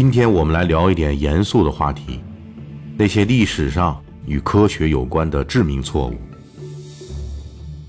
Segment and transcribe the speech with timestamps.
[0.00, 2.20] 今天我们来聊一点严肃的话题，
[2.96, 6.14] 那些历史上与科学有关的致命错误。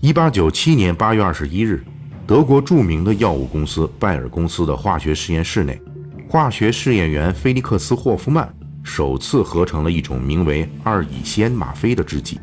[0.00, 1.84] 一八九七年八月二十一日，
[2.26, 5.80] 德国著名的药物公司拜耳公司的化学实验室内，
[6.28, 12.40] 化学试验员菲利克斯·霍夫曼首次合成了一种名为二乙酰吗啡的制剂。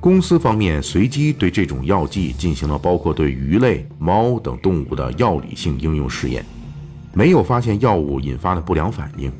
[0.00, 6.42] 公司方面随机对这种药剂进行了包括对鱼类、猫等动物的药理性应用试验。
[7.14, 9.32] 没有发现药物引发的不良反应，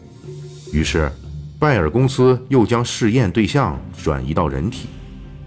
[0.73, 1.11] 于是
[1.59, 4.87] 拜耳公司又将试验对象转移到人体。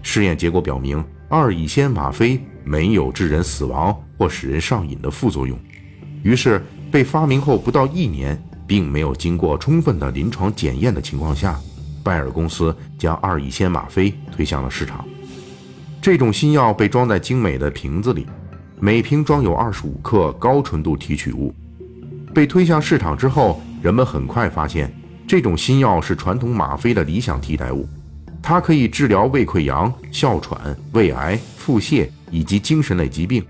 [0.02, 5.58] 试验结果表明，二乙酰吗啡没有致人死亡或使人上瘾的副作用。
[6.22, 11.58] 于是，被发明后不到一年，并没有经过充分的临床检验的情况下，
[12.02, 15.04] 拜耳公司将二乙酰吗啡推向了市场。
[16.00, 18.26] 这种新药被装在精美的瓶子里，
[18.78, 21.54] 每瓶装有二十五克高纯度提取物。
[22.34, 24.92] 被推向市场之后，人们很快发现，
[25.26, 27.88] 这种新药是传统吗啡的理想替代物。
[28.40, 33.44] 它可以治疗胃溃疡、哮喘、胃癌、腹泻以及精神类疾病。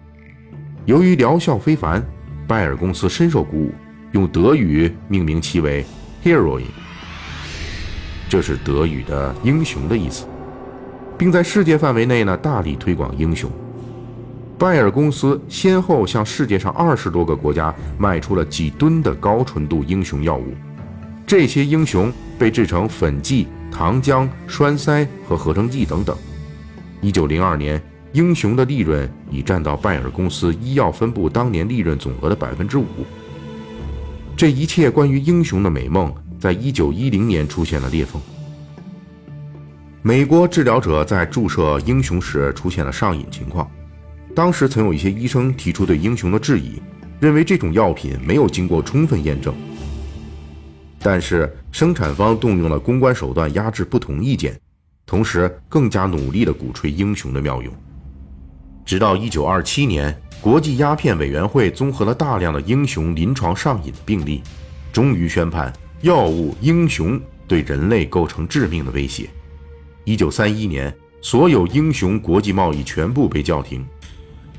[0.86, 2.04] 由于疗效非凡，
[2.46, 3.72] 拜耳公司深受鼓舞，
[4.12, 5.84] 用德语命名其为
[6.24, 6.62] “Heroin”，
[8.28, 10.26] 这是德语的“英雄”的意思，
[11.18, 13.50] 并在世界范围内呢大力推广“英雄”。
[14.58, 20.52] 拜耳公司先后向世界上二十多个国家卖出了几吨的高纯度英雄药物，
[21.24, 26.16] 这些英雄被制成粉剂、糖浆、栓塞和合成剂等等。
[27.00, 27.80] 一九零二年，
[28.12, 32.84] 英雄的利润已占到拜耳公司医药分部当年利润总额的百分之五。
[34.36, 38.20] 这一切关于英雄的美梦，在一九一零年出现了裂缝。
[40.02, 43.70] 美国治疗者在注射英雄时出现了上瘾情况。
[44.38, 46.80] 当时曾有一些医生提出对英雄的质疑，
[47.18, 49.52] 认为这种药品没有经过充分验证。
[51.00, 54.56] 但是生产方动用了公关手段压制不同意见，
[55.04, 57.74] 同时更加努力地鼓吹英雄的妙用。
[58.86, 64.40] 直到1927年，国际鸦片委员会综合了大量的英雄临床上瘾病例，
[64.92, 69.28] 终于宣判药物英雄对人类构成致命的威胁。
[70.04, 73.84] 1931年，所有英雄国际贸易全部被叫停。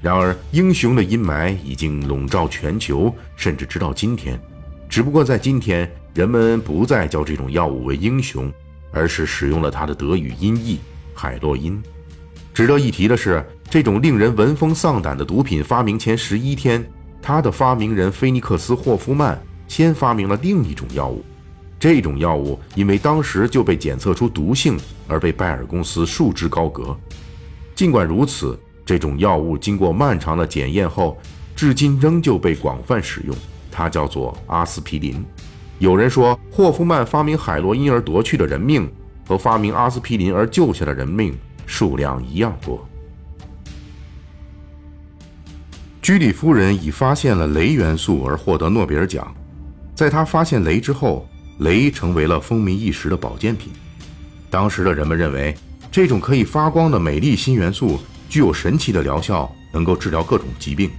[0.01, 4.39] 然而，英雄的阴霾已经笼罩全球，甚至直到今天。
[4.87, 8.51] 只不过在今天，人们不再叫这种药物为英雄，
[8.91, 10.79] 而是使用了它的德语音译
[11.13, 11.81] “海洛因”。
[12.53, 16.83] 值得一提的是，这种令人闻风丧胆的毒品发明前十一天，
[17.21, 21.23] 它的发明人菲尼克斯·霍夫曼先发明了另一种药物。
[21.77, 24.77] 这种药物因为当时就被检测出毒性，
[25.07, 26.97] 而被拜耳公司束之高阁。
[27.75, 28.59] 尽管如此，
[28.89, 31.15] 这种药物经过漫长的检验后，
[31.55, 33.35] 至今仍旧被广泛使用。
[33.71, 35.23] 它叫做阿司匹林。
[35.77, 38.91] 有人说，霍夫曼发明海洛因而夺去的人命，
[39.27, 42.83] 和发明阿司匹林而救下的人命数量一样多。
[46.01, 49.31] 居里夫人以发现了镭元素而获得诺贝尔奖。
[49.93, 51.29] 在她发现镭之后，
[51.59, 53.71] 镭成为了风靡一时的保健品。
[54.49, 55.55] 当时的人们认为，
[55.91, 57.99] 这种可以发光的美丽新元素。
[58.29, 60.91] 具有神奇的疗效，能够治疗各种疾病。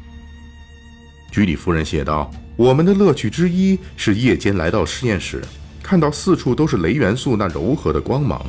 [1.31, 5.41] 居里夫人写道：“我们的乐趣之一是夜间来到实验室，
[5.81, 8.45] 看到四处都是镭元素那柔和的光芒，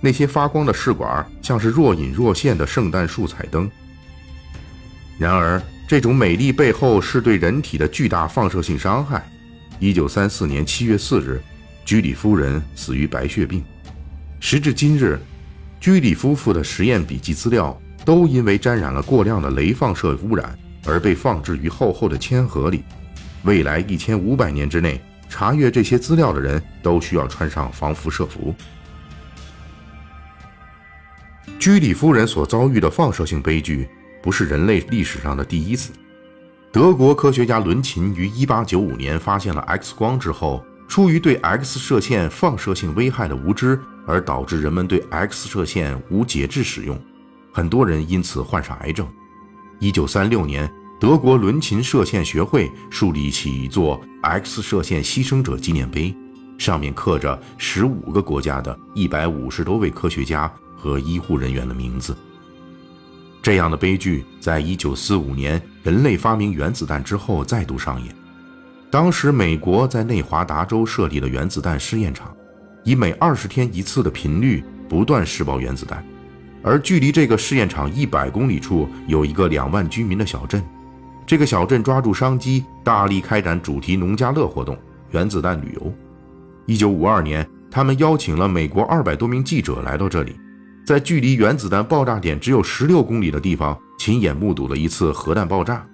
[0.00, 3.68] 那些发光的试管像是若隐若现的圣诞树彩灯。
[5.18, 9.28] 然而，这种美丽背后是对人体的巨大放射性伤害。
[9.80, 11.42] 一九三四年七月四日，
[11.84, 13.62] 居里夫人死于白血病。
[14.38, 15.18] 时至今日，
[15.80, 20.56] 居里夫妇的实验笔记资料。”都因为沾染了过量的镭放射污染
[20.86, 22.84] 而被放置于厚厚的铅盒里。
[23.44, 28.54] 未来一千五百年之内，查阅这些资料的人都需要穿上防辐射服。
[31.58, 33.88] 居里夫人所遭遇的放射性悲剧
[34.22, 35.92] 不是人类历史上的第一次。
[36.70, 47.00] 德国科学家伦琴于1895年发现了 X 光之后，出于对 X 射线放射性危害的无知，而导致人们对 X 射线无节制使用。
[47.54, 49.06] 很多人因此患上癌症。
[49.78, 50.68] 一九三六年，
[50.98, 56.12] 德国伦琴射线学会树立起一座 X 射线牺牲者纪念碑，
[56.58, 62.16] 上面刻着十五个国家的一百五十多位科学家和医护人员的名字。
[63.40, 68.12] 这样的悲剧在一九四五年人类发明原子弹之后再度上演。
[68.90, 72.34] 当时，美国在内华达州设立了原子弹试验场，
[72.82, 76.04] 以每二十天一次的频率不断试爆原子弹。
[76.64, 80.64] 而距离这个试验场一百公里处有一个两万居民的小镇，
[81.26, 84.76] 这个小镇抓住商机，大力开展主题农家乐活动，
[85.10, 85.92] 原子弹旅游。
[86.64, 90.34] 一九五二年，他们邀请了美国二百多名记者来到这里，
[90.86, 95.86] 在距离原子弹爆炸点只有十六公里的地方，亲眼目睹了一次核弹爆炸。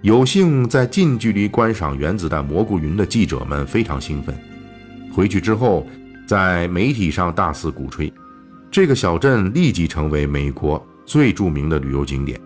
[0.00, 4.34] 有幸在近距离观赏原子弹蘑菇云的记者们非常兴奋。
[5.12, 5.86] 回去之后，
[6.26, 8.10] 在媒体上大肆鼓吹，
[8.70, 12.40] 这个小镇立即成为美国最著名的旅游景点。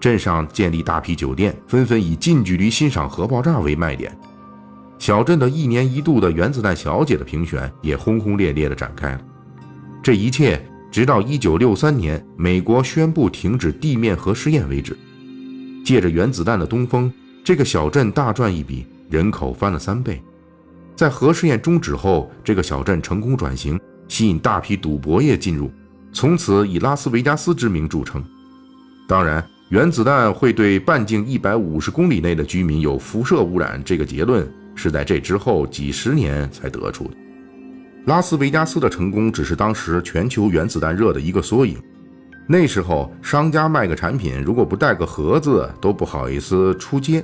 [0.00, 4.16] 镇上建立大批酒店，纷纷以近距离欣赏核爆炸为卖点。
[4.98, 9.20] 小镇的一年一度的原子弹小姐的评选也轰轰烈烈地展开了。
[10.02, 10.60] 这一切
[10.90, 14.96] 直到1963年美国宣布停止地面核试验为止。
[15.84, 17.12] 借着原子弹的东风，
[17.44, 20.20] 这个小镇大赚一笔，人口翻了三倍。
[20.96, 23.78] 在核试验终止后，这个小镇成功转型，
[24.08, 25.70] 吸引大批赌博业进入，
[26.12, 28.24] 从此以拉斯维加斯之名著称。
[29.06, 29.46] 当然。
[29.70, 37.10] 原子弹会对半径一百五十公里内的居民有辐射污染，这个结论是在这之后几十年才得出的。
[38.06, 41.76] 拉斯维加斯的成功只是当时全球原子弹热的一个缩影。
[42.46, 47.22] 那时候，商家卖个产品，如果不带个盒子，都不好意思出街。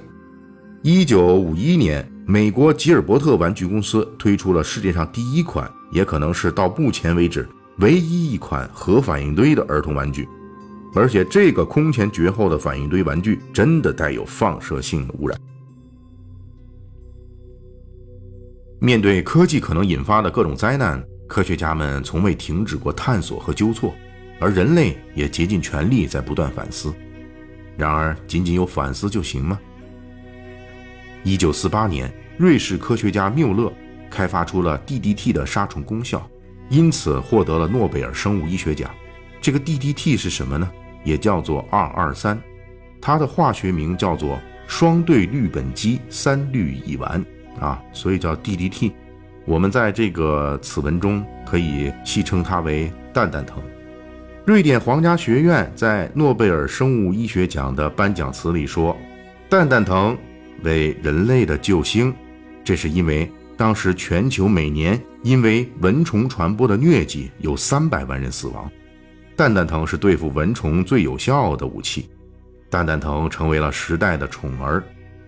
[0.83, 7.49] 一九五一年，美国吉尔伯特玩具公司推出了世界上第一款，也可能是到目前为止
[7.79, 10.29] 唯一一款核反应堆的儿童玩具。
[10.95, 15.41] 而且这个空前绝后的反应堆玩具真的带有放射性的污染。
[18.81, 23.95] 面对科技可能引发的各种灾难，科学家们从未停止过探索和纠错，
[24.39, 26.95] 而人类也竭尽全力在不断反思。
[27.77, 29.59] 然而，仅仅有反思就行吗？
[31.25, 33.73] 一九四八年，瑞士科学家缪勒
[34.15, 36.25] 开发出了 DDT 的杀虫功效，
[36.69, 38.89] 因此获得了诺贝尔生物医学奖。
[39.41, 40.71] 这个 DDT 是什么呢？
[41.03, 42.41] 也叫做二二三，
[43.01, 44.39] 它的化学名叫做
[44.69, 47.23] 双对氯苯基三氯乙烷
[47.59, 48.93] 啊，所以叫 DDT。
[49.45, 53.61] 我们在这个此文中可以戏称它为蛋蛋藤。
[54.47, 58.97] 瑞典皇家学院在诺贝尔生物医学奖的颁奖词里说
[59.51, 60.17] ：“蛋蛋藤
[60.63, 62.15] 为人类的救星。”
[62.65, 68.71] 这是因为当时全球每年因为蚊虫传播的疟疾有三百万人死亡。
[69.37, 72.09] 蛋蛋藤是对付蚊虫最有效的武器，
[72.71, 74.83] 蛋蛋藤成为了时代的宠儿。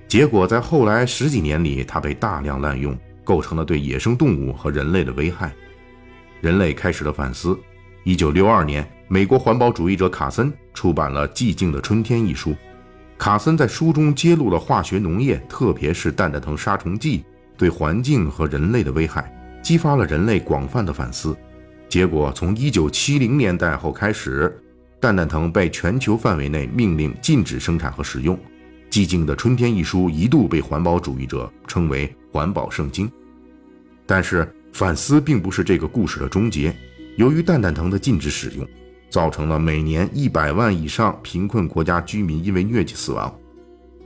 [0.08, 5.52] 结果在后来十几年里，它被大量滥用，构成了对野生动物和人类的危害。
[6.40, 7.58] 人类开始了反思。
[8.04, 12.54] 一九六二年，美国环保主义者卡森出版了《寂静的春天》一书。
[13.18, 17.24] 卡森在书中揭露了化学农业，特别是蛋蛋藤杀虫剂
[17.56, 19.32] 对环境和人类的危害，
[19.62, 21.36] 激发了人类广泛的反思。
[21.88, 24.60] 结果，从一九七零年代后开始，
[25.00, 28.36] 蛋蛋藤被全球范围内命令禁止生产和使用。
[28.90, 33.10] 《寂静的春天》一书一度被环保主义者称为环保圣经。
[34.06, 36.74] 但是，反思并不是这个故事的终结。
[37.16, 38.66] 由于蛋蛋藤的禁止使用，
[39.10, 43.32] 造成了每年一百万以上贫困国家居民因为疟疾死亡。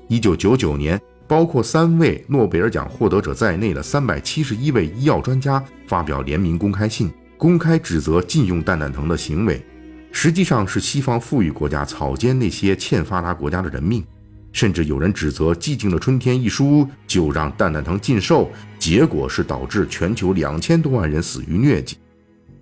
[0.08, 1.00] 一九九九年，
[1.30, 7.08] 包括三位诺贝尔奖获得者在内的三百七十一位医药专家发表联名公开信。
[7.36, 9.64] 公开指责禁用蛋蛋藤的行为，
[10.10, 14.04] 实际上是西方富裕国家草菅那些欠发达国家的人命。
[14.50, 18.50] 甚至有人指责《寂静的春天》一书就让蛋蛋藤禁售，
[18.80, 21.96] 结果是导致全球两千多万人死于疟疾。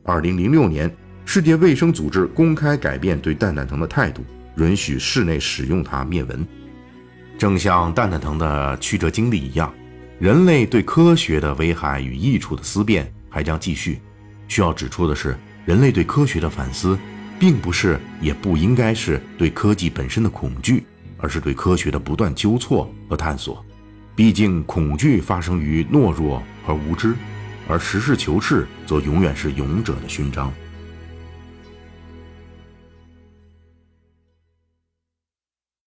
[0.05, 0.95] 二零零六年，
[1.25, 4.23] 世界卫生组织公开改变对蛋蛋藤的态度，
[4.59, 6.47] 允许室内使用它灭蚊。
[7.39, 9.73] 正像蛋蛋藤的曲折经历一样，
[10.19, 14.01] 人类对科学的危害与益处的思辨还将继续。
[14.49, 16.99] 需要指出的是，人类对科学的反思，
[17.39, 20.85] 并不是也不应该是对科技本身的恐惧，
[21.17, 23.65] 而是对科学的不断纠错和探索。
[24.17, 27.15] 毕竟，恐惧发生于懦弱和无知，
[27.69, 30.53] 而实事求是则永远是勇者的勋章。